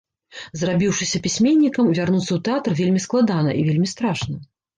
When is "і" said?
3.61-3.69